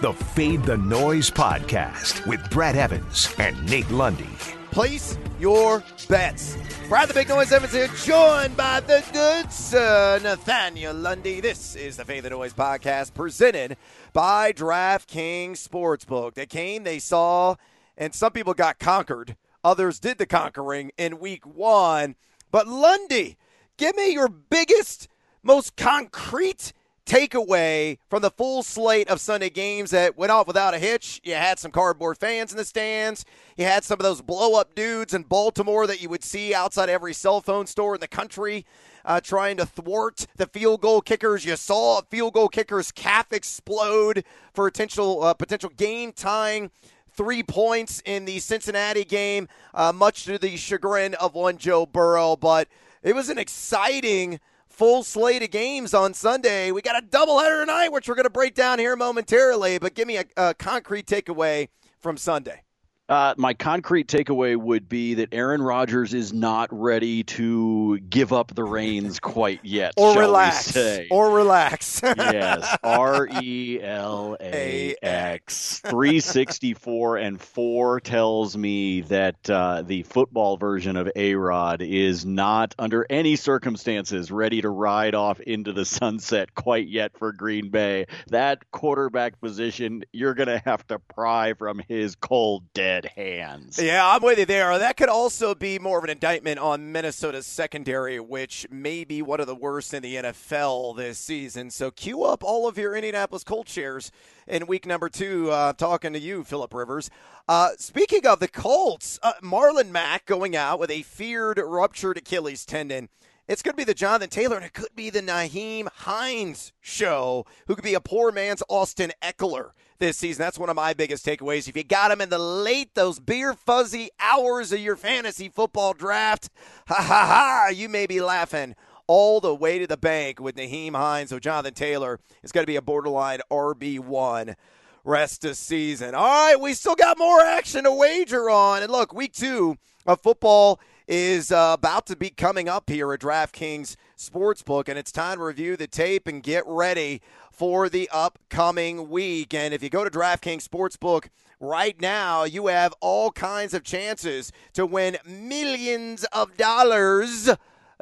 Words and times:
the 0.00 0.12
Fade 0.14 0.62
the 0.62 0.78
Noise 0.78 1.30
podcast 1.30 2.26
with 2.26 2.48
Brad 2.48 2.74
Evans 2.74 3.34
and 3.38 3.68
Nate 3.68 3.90
Lundy. 3.90 4.30
Place 4.70 5.18
your 5.38 5.84
bets. 6.08 6.56
Brad 6.88 7.10
the 7.10 7.12
Big 7.12 7.28
Noise 7.28 7.52
Evans 7.52 7.74
here, 7.74 7.88
joined 8.02 8.56
by 8.56 8.80
the 8.80 9.04
good 9.12 9.52
sir 9.52 10.18
Nathaniel 10.22 10.94
Lundy. 10.94 11.42
This 11.42 11.76
is 11.76 11.98
the 11.98 12.06
Fade 12.06 12.22
the 12.22 12.30
Noise 12.30 12.54
podcast 12.54 13.12
presented 13.12 13.76
by 14.14 14.54
DraftKings 14.54 15.68
Sportsbook. 15.68 16.32
They 16.32 16.46
came, 16.46 16.84
they 16.84 16.98
saw, 16.98 17.56
and 17.98 18.14
some 18.14 18.32
people 18.32 18.54
got 18.54 18.78
conquered. 18.78 19.36
Others 19.62 20.00
did 20.00 20.16
the 20.16 20.24
conquering 20.24 20.92
in 20.96 21.18
week 21.18 21.44
one. 21.44 22.16
But 22.50 22.66
Lundy, 22.66 23.36
give 23.76 23.94
me 23.96 24.14
your 24.14 24.28
biggest, 24.30 25.08
most 25.42 25.76
concrete 25.76 26.72
takeaway 27.10 27.98
from 28.08 28.22
the 28.22 28.30
full 28.30 28.62
slate 28.62 29.08
of 29.08 29.20
Sunday 29.20 29.50
games 29.50 29.90
that 29.90 30.16
went 30.16 30.30
off 30.30 30.46
without 30.46 30.74
a 30.74 30.78
hitch. 30.78 31.20
You 31.24 31.34
had 31.34 31.58
some 31.58 31.72
cardboard 31.72 32.18
fans 32.18 32.52
in 32.52 32.56
the 32.56 32.64
stands. 32.64 33.24
You 33.56 33.64
had 33.64 33.82
some 33.82 33.98
of 33.98 34.04
those 34.04 34.22
blow 34.22 34.54
up 34.54 34.76
dudes 34.76 35.12
in 35.12 35.24
Baltimore 35.24 35.88
that 35.88 36.00
you 36.00 36.08
would 36.08 36.22
see 36.22 36.54
outside 36.54 36.88
every 36.88 37.12
cell 37.12 37.40
phone 37.40 37.66
store 37.66 37.96
in 37.96 38.00
the 38.00 38.06
country. 38.06 38.64
Uh, 39.04 39.20
trying 39.20 39.56
to 39.56 39.66
thwart 39.66 40.26
the 40.36 40.46
field 40.46 40.82
goal 40.82 41.00
kickers. 41.00 41.44
You 41.44 41.56
saw 41.56 41.98
a 41.98 42.02
field 42.02 42.34
goal 42.34 42.48
kicker's 42.48 42.92
calf 42.92 43.32
explode 43.32 44.24
for 44.52 44.70
potential 44.70 45.24
uh, 45.24 45.34
potential 45.34 45.70
game 45.70 46.12
tying 46.12 46.70
three 47.10 47.42
points 47.42 48.02
in 48.04 48.26
the 48.26 48.38
Cincinnati 48.38 49.04
game, 49.04 49.48
uh, 49.72 49.90
much 49.90 50.24
to 50.24 50.38
the 50.38 50.56
chagrin 50.56 51.14
of 51.14 51.34
one 51.34 51.56
Joe 51.56 51.86
Burrow. 51.86 52.36
But 52.36 52.68
it 53.02 53.14
was 53.14 53.30
an 53.30 53.38
exciting 53.38 54.38
full 54.80 55.02
slate 55.02 55.42
of 55.42 55.50
games 55.50 55.92
on 55.92 56.14
Sunday. 56.14 56.72
We 56.72 56.80
got 56.80 56.96
a 56.96 57.06
doubleheader 57.06 57.60
tonight, 57.60 57.90
which 57.90 58.08
we're 58.08 58.14
going 58.14 58.24
to 58.24 58.30
break 58.30 58.54
down 58.54 58.78
here 58.78 58.96
momentarily. 58.96 59.78
But 59.78 59.92
give 59.92 60.08
me 60.08 60.16
a, 60.16 60.24
a 60.38 60.54
concrete 60.54 61.06
takeaway 61.06 61.68
from 62.00 62.16
Sunday. 62.16 62.62
Uh, 63.10 63.34
my 63.36 63.52
concrete 63.52 64.06
takeaway 64.06 64.56
would 64.56 64.88
be 64.88 65.14
that 65.14 65.30
Aaron 65.32 65.60
Rodgers 65.60 66.14
is 66.14 66.32
not 66.32 66.68
ready 66.70 67.24
to 67.24 67.98
give 68.08 68.32
up 68.32 68.54
the 68.54 68.62
reins 68.62 69.18
quite 69.18 69.58
yet. 69.64 69.94
or 69.96 70.16
relax. 70.16 70.76
Or 71.10 71.32
relax. 71.32 72.00
yes. 72.04 72.78
R 72.84 73.26
E 73.42 73.80
L 73.82 74.36
A 74.40 74.94
X. 75.02 75.80
364 75.80 77.16
and 77.16 77.40
4 77.40 77.98
tells 77.98 78.56
me 78.56 79.00
that 79.00 79.50
uh, 79.50 79.82
the 79.82 80.04
football 80.04 80.56
version 80.56 80.96
of 80.96 81.10
A 81.16 81.34
Rod 81.34 81.82
is 81.82 82.24
not, 82.24 82.76
under 82.78 83.04
any 83.10 83.34
circumstances, 83.34 84.30
ready 84.30 84.62
to 84.62 84.70
ride 84.70 85.16
off 85.16 85.40
into 85.40 85.72
the 85.72 85.84
sunset 85.84 86.54
quite 86.54 86.86
yet 86.86 87.18
for 87.18 87.32
Green 87.32 87.70
Bay. 87.70 88.06
That 88.28 88.70
quarterback 88.70 89.40
position, 89.40 90.04
you're 90.12 90.34
going 90.34 90.48
to 90.48 90.62
have 90.64 90.86
to 90.86 91.00
pry 91.00 91.54
from 91.54 91.80
his 91.88 92.14
cold, 92.14 92.72
dead 92.72 92.99
hands. 93.06 93.78
Yeah, 93.80 94.06
I'm 94.06 94.22
with 94.22 94.38
you 94.38 94.44
there. 94.44 94.78
That 94.78 94.96
could 94.96 95.08
also 95.08 95.54
be 95.54 95.78
more 95.78 95.98
of 95.98 96.04
an 96.04 96.10
indictment 96.10 96.58
on 96.58 96.92
Minnesota's 96.92 97.46
secondary, 97.46 98.20
which 98.20 98.66
may 98.70 99.04
be 99.04 99.22
one 99.22 99.40
of 99.40 99.46
the 99.46 99.54
worst 99.54 99.92
in 99.94 100.02
the 100.02 100.16
NFL 100.16 100.96
this 100.96 101.18
season. 101.18 101.70
So 101.70 101.90
cue 101.90 102.22
up 102.24 102.42
all 102.42 102.68
of 102.68 102.78
your 102.78 102.94
Indianapolis 102.94 103.44
Colts 103.44 103.72
shares 103.72 104.10
in 104.46 104.66
week 104.66 104.86
number 104.86 105.08
two. 105.08 105.50
Uh, 105.50 105.72
talking 105.72 106.12
to 106.12 106.18
you, 106.18 106.44
Philip 106.44 106.72
Rivers. 106.74 107.10
Uh, 107.48 107.70
speaking 107.78 108.26
of 108.26 108.40
the 108.40 108.48
Colts, 108.48 109.18
uh, 109.22 109.32
Marlon 109.42 109.90
Mack 109.90 110.26
going 110.26 110.54
out 110.54 110.78
with 110.78 110.90
a 110.90 111.02
feared 111.02 111.58
ruptured 111.58 112.18
Achilles 112.18 112.64
tendon. 112.64 113.08
It's 113.48 113.62
going 113.62 113.72
to 113.72 113.76
be 113.76 113.82
the 113.82 113.94
Jonathan 113.94 114.30
Taylor, 114.30 114.54
and 114.54 114.64
it 114.64 114.72
could 114.72 114.94
be 114.94 115.10
the 115.10 115.22
Nyheim 115.22 115.88
Hines 115.88 116.72
show, 116.80 117.44
who 117.66 117.74
could 117.74 117.82
be 117.82 117.94
a 117.94 118.00
poor 118.00 118.30
man's 118.30 118.62
Austin 118.68 119.10
Ekeler 119.20 119.70
this 120.00 120.16
season. 120.16 120.42
That's 120.42 120.58
one 120.58 120.68
of 120.68 120.76
my 120.76 120.92
biggest 120.94 121.24
takeaways. 121.24 121.68
If 121.68 121.76
you 121.76 121.84
got 121.84 122.10
him 122.10 122.20
in 122.20 122.30
the 122.30 122.38
late, 122.38 122.94
those 122.94 123.20
beer 123.20 123.54
fuzzy 123.54 124.10
hours 124.18 124.72
of 124.72 124.80
your 124.80 124.96
fantasy 124.96 125.48
football 125.48 125.92
draft, 125.92 126.48
ha 126.88 126.96
ha 126.96 127.04
ha, 127.04 127.68
you 127.72 127.88
may 127.88 128.06
be 128.06 128.20
laughing 128.20 128.74
all 129.06 129.40
the 129.40 129.54
way 129.54 129.78
to 129.78 129.86
the 129.86 129.96
bank 129.96 130.40
with 130.40 130.56
Nyheim 130.56 130.96
Hines. 130.96 131.30
So 131.30 131.38
Jonathan 131.38 131.74
Taylor 131.74 132.18
is 132.42 132.52
going 132.52 132.62
to 132.64 132.70
be 132.70 132.76
a 132.76 132.82
borderline 132.82 133.40
RB1 133.50 134.56
rest 135.04 135.44
of 135.44 135.56
season. 135.56 136.14
All 136.14 136.46
right, 136.46 136.60
we 136.60 136.74
still 136.74 136.94
got 136.94 137.18
more 137.18 137.40
action 137.40 137.84
to 137.84 137.92
wager 137.92 138.50
on. 138.50 138.82
And 138.82 138.90
look, 138.90 139.12
week 139.12 139.32
two 139.32 139.76
of 140.06 140.20
football 140.20 140.80
is 141.08 141.50
uh, 141.50 141.74
about 141.76 142.06
to 142.06 142.16
be 142.16 142.30
coming 142.30 142.68
up 142.68 142.88
here 142.88 143.12
at 143.12 143.20
DraftKings 143.20 143.96
Sportsbook, 144.16 144.88
and 144.88 144.96
it's 144.96 145.10
time 145.10 145.38
to 145.38 145.44
review 145.44 145.76
the 145.76 145.88
tape 145.88 146.28
and 146.28 146.40
get 146.40 146.62
ready 146.66 147.20
for 147.60 147.90
the 147.90 148.08
upcoming 148.10 149.10
week. 149.10 149.52
And 149.52 149.74
if 149.74 149.82
you 149.82 149.90
go 149.90 150.02
to 150.02 150.08
DraftKings 150.08 150.66
Sportsbook 150.66 151.28
right 151.60 152.00
now, 152.00 152.44
you 152.44 152.68
have 152.68 152.94
all 153.02 153.30
kinds 153.32 153.74
of 153.74 153.84
chances 153.84 154.50
to 154.72 154.86
win 154.86 155.18
millions 155.26 156.24
of 156.32 156.56
dollars. 156.56 157.50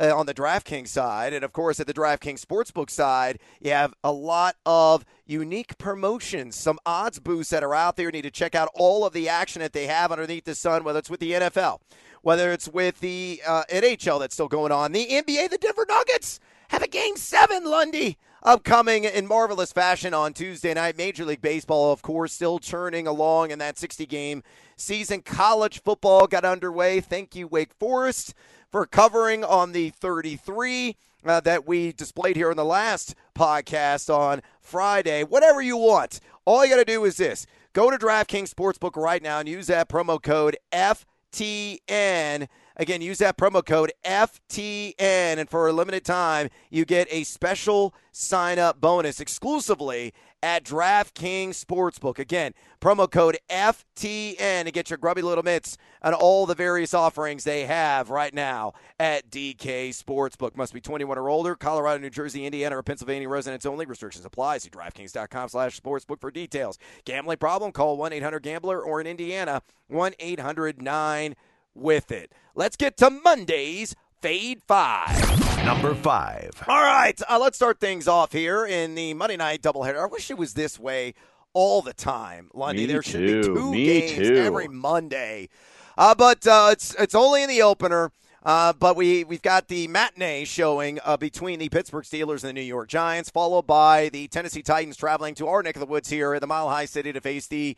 Uh, 0.01 0.17
on 0.17 0.27
the 0.27 0.33
DraftKings 0.33 0.87
side. 0.87 1.33
And 1.33 1.45
of 1.45 1.53
course, 1.53 1.81
at 1.81 1.89
the 1.89 1.93
DraftKings 1.93 2.41
Sportsbook 2.41 2.89
side, 2.89 3.41
you 3.61 3.73
have 3.73 3.95
a 4.05 4.13
lot 4.13 4.55
of 4.65 5.05
unique 5.27 5.77
promotions, 5.77 6.55
some 6.55 6.79
odds 6.87 7.19
boosts 7.19 7.51
that 7.51 7.65
are 7.65 7.75
out 7.75 7.97
there. 7.97 8.07
You 8.07 8.13
need 8.13 8.23
to 8.23 8.31
check 8.31 8.55
out 8.55 8.71
all 8.75 9.05
of 9.05 9.13
the 9.13 9.29
action 9.29 9.61
that 9.61 9.73
they 9.73 9.89
have 9.89 10.13
underneath 10.13 10.45
the 10.45 10.55
sun, 10.55 10.85
whether 10.85 11.01
it's 11.01 11.11
with 11.11 11.19
the 11.19 11.33
NFL, 11.33 11.81
whether 12.23 12.53
it's 12.53 12.69
with 12.69 13.01
the 13.01 13.43
uh, 13.45 13.65
NHL 13.73 14.21
that's 14.21 14.35
still 14.35 14.47
going 14.47 14.71
on, 14.71 14.93
the 14.93 15.09
NBA, 15.09 15.51
the 15.51 15.59
Denver 15.59 15.87
Nuggets 15.89 16.39
have 16.69 16.83
a 16.83 16.89
game 16.89 17.17
seven, 17.17 17.65
Lundy. 17.65 18.19
Upcoming 18.43 19.03
in 19.03 19.27
marvelous 19.27 19.73
fashion 19.73 20.15
on 20.15 20.33
Tuesday 20.33 20.73
night. 20.73 20.97
Major 20.97 21.25
League 21.25 21.41
Baseball, 21.41 21.91
of 21.93 22.03
course, 22.03 22.33
still 22.33 22.61
churning 22.61 23.09
along 23.09 23.51
in 23.51 23.59
that 23.59 23.77
60 23.77 24.07
game 24.07 24.45
season. 24.77 25.23
College 25.23 25.83
football 25.83 26.29
got 26.29 26.45
underway. 26.45 27.01
Thank 27.01 27.35
you, 27.35 27.49
Wake 27.49 27.75
Forest, 27.75 28.35
for 28.71 28.87
covering 28.87 29.43
on 29.43 29.73
the 29.73 29.91
33 29.91 30.97
uh, 31.27 31.41
that 31.41 31.67
we 31.67 31.93
displayed 31.93 32.37
here 32.37 32.53
in 32.53 32.57
the 32.57 32.65
last 32.65 33.17
podcast 33.35 34.09
on 34.09 34.41
Friday. 34.61 35.25
Whatever 35.25 35.61
you 35.61 35.77
want. 35.77 36.21
All 36.45 36.65
you 36.65 36.71
got 36.71 36.79
to 36.79 36.85
do 36.85 37.05
is 37.05 37.17
this 37.17 37.45
go 37.73 37.91
to 37.91 37.99
DraftKings 37.99 38.55
Sportsbook 38.55 38.95
right 38.97 39.23
now 39.23 39.41
and 39.41 39.49
use 39.49 39.67
that 39.67 39.89
promo 39.89 40.23
code 40.23 40.57
FTN. 40.73 42.47
Again, 42.81 43.03
use 43.03 43.19
that 43.19 43.37
promo 43.37 43.65
code 43.65 43.93
FTN, 44.05 44.95
and 44.99 45.51
for 45.51 45.67
a 45.67 45.73
limited 45.73 46.05
time, 46.05 46.49
you 46.71 46.85
get 46.85 47.09
a 47.11 47.25
special 47.25 47.93
sign 48.13 48.61
up 48.61 48.81
bonus 48.81 49.19
exclusively 49.19 50.13
at 50.43 50.65
DraftKings 50.65 51.65
Sportsbook. 51.65 52.21
Again, 52.21 52.53
promo 52.81 53.11
code 53.11 53.39
FTN 53.51 54.65
to 54.65 54.71
get 54.71 54.91
your 54.91 54.97
grubby 54.97 55.23
little 55.23 55.43
mitts 55.43 55.77
on 56.03 56.15
all 56.15 56.47
the 56.47 56.55
various 56.55 56.95
offerings 56.95 57.43
they 57.43 57.67
have 57.67 58.11
right 58.11 58.33
now 58.33 58.75
at 59.01 59.29
DK 59.29 59.89
Sportsbook. 59.89 60.57
Must 60.57 60.73
be 60.73 60.81
21 60.81 61.19
or 61.19 61.29
older. 61.29 61.57
Colorado, 61.57 62.01
New 62.01 62.11
Jersey, 62.11 62.47
Indiana, 62.47 62.79
or 62.79 62.85
Pennsylvania 62.85 63.29
residents 63.29 63.67
only. 63.67 63.87
Restrictions 63.87 64.25
apply. 64.25 64.59
See 64.59 64.71
DraftKings.com 64.71 65.49
slash 65.49 65.81
sportsbook 65.81 66.21
for 66.21 66.31
details. 66.31 66.79
Gambling 67.05 67.39
problem? 67.39 67.73
Call 67.73 67.99
1-800-GAMBLER 67.99 68.81
or 68.81 69.01
in 69.01 69.09
Indiana, 69.09 69.63
1-800-9 69.91 71.35
with 71.79 72.11
it. 72.13 72.33
Let's 72.55 72.77
get 72.77 72.97
to 72.99 73.11
Monday's 73.11 73.95
Fade 74.21 74.63
5. 74.67 75.65
Number 75.65 75.95
5. 75.95 76.65
All 76.67 76.83
right, 76.83 77.21
uh, 77.29 77.39
let's 77.39 77.57
start 77.57 77.79
things 77.81 78.09
off 78.09 78.33
here 78.33 78.65
in 78.67 78.95
the 78.95 79.15
Monday 79.15 79.37
night 79.37 79.63
doubleheader. 79.63 80.03
I 80.03 80.07
wish 80.07 80.31
it 80.31 80.39
was 80.39 80.55
this 80.55 80.79
way 80.79 81.15
all 81.53 81.83
the 81.83 81.93
time, 81.93 82.51
Lundy. 82.55 82.83
Me 82.87 82.93
there 82.93 83.03
should 83.03 83.27
too. 83.27 83.41
be 83.41 83.61
two 83.61 83.71
Me 83.73 83.85
games 83.85 84.29
too. 84.29 84.37
every 84.37 84.69
Monday. 84.69 85.49
Uh, 85.97 86.15
but 86.15 86.47
uh, 86.47 86.69
it's 86.73 86.95
it's 86.95 87.15
only 87.15 87.43
in 87.43 87.49
the 87.49 87.63
opener. 87.63 88.13
Uh, 88.45 88.73
but 88.73 88.97
we 88.97 89.25
we've 89.25 89.43
got 89.43 89.67
the 89.69 89.89
matinee 89.89 90.45
showing 90.45 90.99
uh, 91.05 91.17
between 91.17 91.59
the 91.59 91.69
Pittsburgh 91.69 92.05
Steelers 92.05 92.45
and 92.45 92.51
the 92.51 92.53
New 92.53 92.61
York 92.63 92.89
Giants, 92.89 93.31
followed 93.31 93.67
by 93.67 94.09
the 94.11 94.29
Tennessee 94.29 94.63
Titans 94.63 94.97
traveling 94.97 95.35
to 95.35 95.49
our 95.49 95.63
neck 95.63 95.75
of 95.75 95.81
the 95.81 95.87
woods 95.87 96.09
here 96.09 96.35
at 96.35 96.41
the 96.41 96.47
Mile 96.47 96.69
High 96.69 96.85
City 96.87 97.13
to 97.13 97.21
face 97.21 97.49
the 97.49 97.77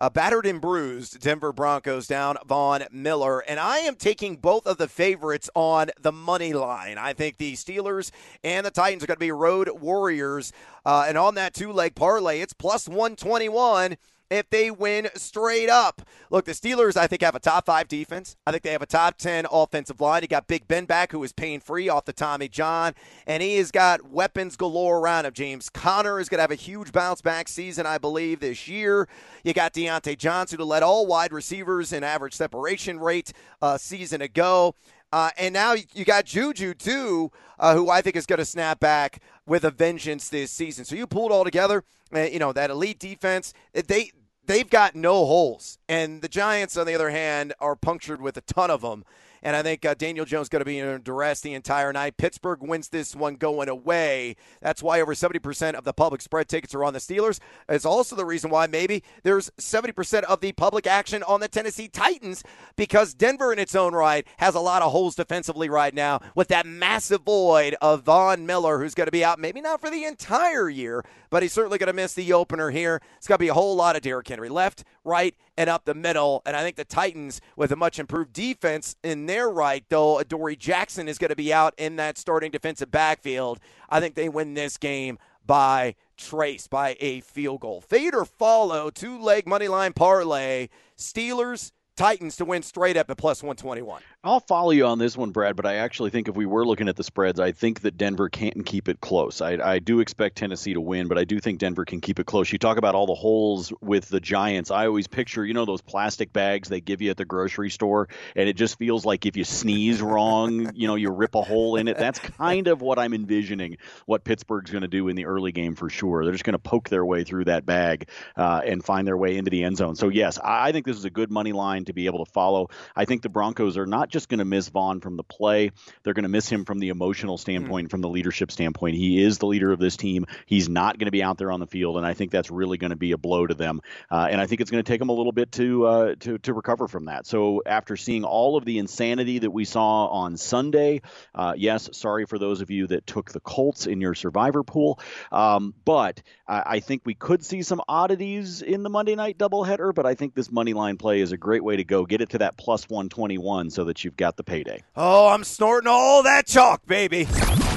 uh, 0.00 0.08
battered 0.08 0.46
and 0.46 0.60
bruised 0.60 1.20
Denver 1.20 1.52
Broncos 1.52 2.06
down 2.06 2.36
Von 2.46 2.84
Miller. 2.90 3.40
And 3.40 3.60
I 3.60 3.78
am 3.78 3.96
taking 3.96 4.36
both 4.36 4.66
of 4.66 4.78
the 4.78 4.88
favorites 4.88 5.50
on 5.54 5.90
the 6.00 6.12
money 6.12 6.52
line. 6.52 6.98
I 6.98 7.12
think 7.12 7.36
the 7.36 7.54
Steelers 7.54 8.10
and 8.42 8.64
the 8.64 8.70
Titans 8.70 9.04
are 9.04 9.06
going 9.06 9.16
to 9.16 9.20
be 9.20 9.32
road 9.32 9.68
warriors. 9.80 10.52
Uh, 10.86 11.04
and 11.06 11.18
on 11.18 11.34
that 11.34 11.54
two 11.54 11.72
leg 11.72 11.94
parlay, 11.94 12.40
it's 12.40 12.54
plus 12.54 12.88
121 12.88 13.96
if 14.30 14.48
they 14.50 14.70
win 14.70 15.08
straight 15.16 15.68
up. 15.68 16.02
Look, 16.30 16.44
the 16.44 16.52
Steelers, 16.52 16.96
I 16.96 17.06
think, 17.06 17.22
have 17.22 17.34
a 17.34 17.40
top 17.40 17.66
five 17.66 17.88
defense. 17.88 18.36
I 18.46 18.52
think 18.52 18.62
they 18.62 18.72
have 18.72 18.82
a 18.82 18.86
top 18.86 19.18
10 19.18 19.46
offensive 19.50 20.00
line. 20.00 20.22
You 20.22 20.28
got 20.28 20.46
Big 20.46 20.68
Ben 20.68 20.84
back, 20.84 21.12
who 21.12 21.22
is 21.24 21.32
pain 21.32 21.60
free 21.60 21.88
off 21.88 22.04
the 22.04 22.12
Tommy 22.12 22.48
John, 22.48 22.94
and 23.26 23.42
he 23.42 23.56
has 23.56 23.70
got 23.70 24.08
weapons 24.08 24.56
galore 24.56 24.98
around 24.98 25.26
him. 25.26 25.32
James 25.32 25.68
Conner 25.68 26.20
is 26.20 26.28
going 26.28 26.38
to 26.38 26.42
have 26.42 26.50
a 26.50 26.56
huge 26.56 26.92
bounce 26.92 27.20
back 27.20 27.48
season, 27.48 27.86
I 27.86 27.98
believe, 27.98 28.40
this 28.40 28.68
year. 28.68 29.08
You 29.42 29.52
got 29.52 29.74
Diontae 29.74 30.16
Johnson, 30.16 30.58
who 30.58 30.64
led 30.64 30.82
all 30.82 31.06
wide 31.06 31.32
receivers 31.32 31.92
in 31.92 32.04
average 32.04 32.34
separation 32.34 33.00
rate 33.00 33.32
a 33.60 33.78
season 33.78 34.22
ago. 34.22 34.74
Uh, 35.12 35.30
and 35.36 35.52
now 35.52 35.74
you 35.92 36.04
got 36.04 36.24
Juju, 36.24 36.74
too, 36.74 37.32
uh, 37.58 37.74
who 37.74 37.90
I 37.90 38.00
think 38.00 38.14
is 38.14 38.26
going 38.26 38.38
to 38.38 38.44
snap 38.44 38.78
back 38.78 39.20
with 39.44 39.64
a 39.64 39.70
vengeance 39.70 40.28
this 40.28 40.52
season. 40.52 40.84
So 40.84 40.94
you 40.94 41.06
pull 41.06 41.26
it 41.26 41.32
all 41.32 41.42
together, 41.42 41.82
uh, 42.14 42.20
you 42.20 42.38
know, 42.38 42.52
that 42.52 42.70
elite 42.70 43.00
defense, 43.00 43.52
they, 43.72 44.12
they've 44.50 44.68
got 44.68 44.96
no 44.96 45.26
holes. 45.26 45.78
And 45.88 46.22
the 46.22 46.28
Giants, 46.28 46.76
on 46.76 46.86
the 46.86 46.94
other 46.94 47.10
hand, 47.10 47.54
are 47.60 47.76
punctured 47.76 48.20
with 48.20 48.36
a 48.36 48.40
ton 48.40 48.70
of 48.70 48.80
them. 48.80 49.04
And 49.42 49.56
I 49.56 49.62
think 49.62 49.84
uh, 49.84 49.94
Daniel 49.94 50.24
Jones 50.24 50.48
going 50.48 50.60
to 50.60 50.66
be 50.66 50.78
in 50.78 51.02
duress 51.02 51.40
the 51.40 51.54
entire 51.54 51.92
night. 51.92 52.16
Pittsburgh 52.16 52.62
wins 52.62 52.88
this 52.88 53.16
one 53.16 53.36
going 53.36 53.68
away. 53.68 54.36
That's 54.60 54.82
why 54.82 55.00
over 55.00 55.14
70% 55.14 55.74
of 55.74 55.84
the 55.84 55.92
public 55.92 56.20
spread 56.20 56.48
tickets 56.48 56.74
are 56.74 56.84
on 56.84 56.92
the 56.92 56.98
Steelers. 56.98 57.40
It's 57.68 57.84
also 57.84 58.16
the 58.16 58.24
reason 58.24 58.50
why 58.50 58.66
maybe 58.66 59.02
there's 59.22 59.50
70% 59.58 60.24
of 60.24 60.40
the 60.40 60.52
public 60.52 60.86
action 60.86 61.22
on 61.22 61.40
the 61.40 61.48
Tennessee 61.48 61.88
Titans 61.88 62.42
because 62.76 63.14
Denver, 63.14 63.52
in 63.52 63.58
its 63.58 63.74
own 63.74 63.94
right, 63.94 64.26
has 64.38 64.54
a 64.54 64.60
lot 64.60 64.82
of 64.82 64.92
holes 64.92 65.14
defensively 65.14 65.68
right 65.68 65.94
now 65.94 66.20
with 66.34 66.48
that 66.48 66.66
massive 66.66 67.22
void 67.22 67.76
of 67.80 68.02
Von 68.02 68.46
Miller, 68.46 68.78
who's 68.78 68.94
going 68.94 69.06
to 69.06 69.12
be 69.12 69.24
out 69.24 69.38
maybe 69.38 69.60
not 69.60 69.80
for 69.80 69.90
the 69.90 70.04
entire 70.04 70.68
year, 70.68 71.04
but 71.30 71.42
he's 71.42 71.52
certainly 71.52 71.78
going 71.78 71.86
to 71.86 71.92
miss 71.92 72.14
the 72.14 72.32
opener 72.32 72.70
here. 72.70 73.00
It's 73.16 73.26
going 73.26 73.38
to 73.38 73.42
be 73.42 73.48
a 73.48 73.54
whole 73.54 73.76
lot 73.76 73.96
of 73.96 74.02
Derrick 74.02 74.28
Henry 74.28 74.48
left, 74.48 74.84
right, 75.04 75.34
and 75.56 75.70
up 75.70 75.84
the 75.84 75.94
middle. 75.94 76.42
And 76.44 76.56
I 76.56 76.62
think 76.62 76.76
the 76.76 76.84
Titans, 76.84 77.40
with 77.56 77.72
a 77.72 77.76
much 77.76 77.98
improved 77.98 78.32
defense 78.32 78.96
in 79.02 79.26
their 79.26 79.48
right, 79.48 79.84
though, 79.88 80.18
Adoree 80.18 80.56
Jackson 80.56 81.08
is 81.08 81.18
going 81.18 81.30
to 81.30 81.36
be 81.36 81.52
out 81.52 81.74
in 81.76 81.96
that 81.96 82.18
starting 82.18 82.50
defensive 82.50 82.90
backfield. 82.90 83.60
I 83.88 84.00
think 84.00 84.14
they 84.14 84.28
win 84.28 84.54
this 84.54 84.76
game 84.76 85.18
by 85.46 85.96
trace, 86.16 86.66
by 86.66 86.96
a 87.00 87.20
field 87.20 87.60
goal. 87.60 87.80
Fade 87.80 88.14
or 88.14 88.24
follow, 88.24 88.90
two 88.90 89.18
leg 89.18 89.46
money 89.46 89.68
line 89.68 89.92
parlay. 89.92 90.68
Steelers 90.96 91.72
Titans 92.00 92.36
to 92.36 92.46
win 92.46 92.62
straight 92.62 92.96
up 92.96 93.10
at 93.10 93.18
plus 93.18 93.42
121. 93.42 94.00
I'll 94.24 94.40
follow 94.40 94.70
you 94.70 94.86
on 94.86 94.98
this 94.98 95.18
one, 95.18 95.32
Brad, 95.32 95.54
but 95.54 95.66
I 95.66 95.76
actually 95.76 96.08
think 96.08 96.28
if 96.28 96.34
we 96.34 96.46
were 96.46 96.66
looking 96.66 96.88
at 96.88 96.96
the 96.96 97.04
spreads, 97.04 97.38
I 97.38 97.52
think 97.52 97.82
that 97.82 97.98
Denver 97.98 98.30
can't 98.30 98.64
keep 98.64 98.88
it 98.88 99.02
close. 99.02 99.42
I, 99.42 99.52
I 99.56 99.80
do 99.80 100.00
expect 100.00 100.36
Tennessee 100.36 100.72
to 100.72 100.80
win, 100.80 101.08
but 101.08 101.18
I 101.18 101.24
do 101.24 101.40
think 101.40 101.58
Denver 101.58 101.84
can 101.84 102.00
keep 102.00 102.18
it 102.18 102.24
close. 102.24 102.50
You 102.50 102.58
talk 102.58 102.78
about 102.78 102.94
all 102.94 103.06
the 103.06 103.14
holes 103.14 103.70
with 103.82 104.08
the 104.08 104.18
Giants. 104.18 104.70
I 104.70 104.86
always 104.86 105.08
picture, 105.08 105.44
you 105.44 105.52
know, 105.52 105.66
those 105.66 105.82
plastic 105.82 106.32
bags 106.32 106.70
they 106.70 106.80
give 106.80 107.02
you 107.02 107.10
at 107.10 107.18
the 107.18 107.26
grocery 107.26 107.68
store, 107.68 108.08
and 108.34 108.48
it 108.48 108.54
just 108.54 108.78
feels 108.78 109.04
like 109.04 109.26
if 109.26 109.36
you 109.36 109.44
sneeze 109.44 110.00
wrong, 110.00 110.70
you 110.74 110.86
know, 110.86 110.94
you 110.94 111.10
rip 111.10 111.34
a 111.34 111.42
hole 111.42 111.76
in 111.76 111.86
it. 111.86 111.98
That's 111.98 112.18
kind 112.18 112.68
of 112.68 112.80
what 112.80 112.98
I'm 112.98 113.12
envisioning 113.12 113.76
what 114.06 114.24
Pittsburgh's 114.24 114.70
going 114.70 114.82
to 114.82 114.88
do 114.88 115.08
in 115.08 115.16
the 115.16 115.26
early 115.26 115.52
game 115.52 115.74
for 115.74 115.90
sure. 115.90 116.24
They're 116.24 116.32
just 116.32 116.44
going 116.44 116.52
to 116.52 116.58
poke 116.58 116.88
their 116.88 117.04
way 117.04 117.24
through 117.24 117.44
that 117.44 117.66
bag 117.66 118.08
uh, 118.36 118.62
and 118.64 118.82
find 118.82 119.06
their 119.06 119.18
way 119.18 119.36
into 119.36 119.50
the 119.50 119.64
end 119.64 119.76
zone. 119.76 119.96
So, 119.96 120.08
yes, 120.08 120.38
I 120.42 120.72
think 120.72 120.86
this 120.86 120.96
is 120.96 121.04
a 121.04 121.10
good 121.10 121.30
money 121.30 121.52
line 121.52 121.84
to 121.90 121.94
be 121.94 122.06
able 122.06 122.24
to 122.24 122.30
follow. 122.30 122.68
I 122.96 123.04
think 123.04 123.22
the 123.22 123.28
Broncos 123.28 123.76
are 123.76 123.86
not 123.86 124.08
just 124.08 124.28
going 124.28 124.38
to 124.38 124.44
miss 124.44 124.68
Von 124.68 125.00
from 125.00 125.16
the 125.16 125.22
play, 125.22 125.70
they're 126.02 126.14
going 126.14 126.24
to 126.24 126.28
miss 126.28 126.48
him 126.48 126.64
from 126.64 126.78
the 126.78 126.88
emotional 126.88 127.38
standpoint, 127.38 127.88
mm. 127.88 127.90
from 127.90 128.00
the 128.00 128.08
leadership 128.08 128.50
standpoint. 128.50 128.96
He 128.96 129.22
is 129.22 129.38
the 129.38 129.46
leader 129.46 129.72
of 129.72 129.78
this 129.78 129.96
team. 129.96 130.26
He's 130.46 130.68
not 130.68 130.98
going 130.98 131.06
to 131.06 131.12
be 131.12 131.22
out 131.22 131.38
there 131.38 131.50
on 131.50 131.60
the 131.60 131.66
field, 131.66 131.96
and 131.96 132.06
I 132.06 132.14
think 132.14 132.30
that's 132.30 132.50
really 132.50 132.78
going 132.78 132.90
to 132.90 132.96
be 132.96 133.12
a 133.12 133.18
blow 133.18 133.46
to 133.46 133.54
them. 133.54 133.80
Uh, 134.10 134.28
and 134.30 134.40
I 134.40 134.46
think 134.46 134.60
it's 134.60 134.70
going 134.70 134.82
to 134.82 134.88
take 134.88 134.98
them 134.98 135.08
a 135.08 135.14
little 135.14 135.32
bit 135.32 135.52
to 135.52 135.86
uh, 135.86 136.14
to 136.20 136.38
to 136.38 136.54
recover 136.54 136.88
from 136.88 137.06
that. 137.06 137.26
So 137.26 137.62
after 137.66 137.96
seeing 137.96 138.24
all 138.24 138.56
of 138.56 138.64
the 138.64 138.78
insanity 138.78 139.40
that 139.40 139.50
we 139.50 139.64
saw 139.64 140.06
on 140.06 140.36
Sunday, 140.36 141.02
uh, 141.34 141.54
yes, 141.56 141.88
sorry 141.92 142.26
for 142.26 142.38
those 142.38 142.60
of 142.60 142.70
you 142.70 142.86
that 142.88 143.06
took 143.06 143.30
the 143.30 143.40
Colts 143.40 143.86
in 143.86 144.00
your 144.00 144.14
survivor 144.14 144.62
pool, 144.62 145.00
um, 145.32 145.74
but 145.84 146.22
I, 146.46 146.62
I 146.66 146.80
think 146.80 147.02
we 147.04 147.14
could 147.14 147.44
see 147.44 147.62
some 147.62 147.80
oddities 147.88 148.62
in 148.62 148.82
the 148.82 148.90
Monday 148.90 149.14
night 149.14 149.38
doubleheader. 149.38 149.94
But 149.94 150.06
I 150.06 150.14
think 150.14 150.34
this 150.34 150.50
money 150.50 150.72
line 150.72 150.96
play 150.96 151.20
is 151.20 151.32
a 151.32 151.36
great 151.36 151.64
way 151.64 151.76
to 151.80 151.84
go. 151.84 152.06
Get 152.06 152.20
it 152.20 152.30
to 152.30 152.38
that 152.38 152.56
plus 152.56 152.88
121 152.88 153.70
so 153.70 153.84
that 153.84 154.04
you've 154.04 154.16
got 154.16 154.36
the 154.36 154.44
payday. 154.44 154.82
Oh, 154.96 155.28
I'm 155.28 155.44
snorting 155.44 155.88
all 155.88 156.22
that 156.22 156.46
chalk, 156.46 156.86
baby. 156.86 157.26